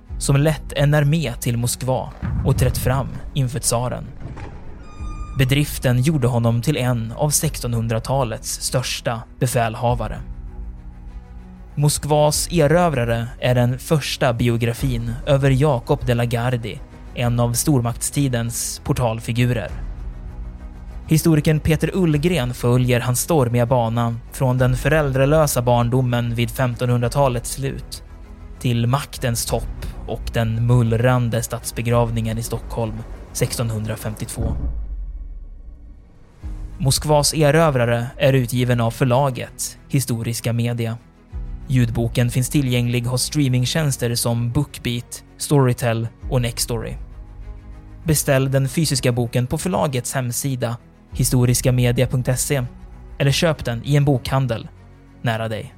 [0.21, 2.09] som lett en armé till Moskva
[2.45, 4.05] och trätt fram inför tsaren.
[5.37, 10.17] Bedriften gjorde honom till en av 1600-talets största befälhavare.
[11.75, 16.79] Moskvas erövrare är den första biografin över Jakob de la Gardie,
[17.15, 19.71] en av stormaktstidens portalfigurer.
[21.07, 28.03] Historikern Peter Ullgren följer hans stormiga bana från den föräldralösa barndomen vid 1500-talets slut
[28.59, 32.95] till maktens topp och den mullrande statsbegravningen i Stockholm
[33.31, 34.55] 1652.
[36.77, 40.97] Moskvas erövrare är utgiven av förlaget Historiska Media.
[41.67, 46.93] Ljudboken finns tillgänglig hos streamingtjänster som Bookbeat, Storytel och Nextory.
[48.03, 50.77] Beställ den fysiska boken på förlagets hemsida
[51.11, 52.63] historiskamedia.se
[53.17, 54.67] eller köp den i en bokhandel
[55.21, 55.73] nära dig.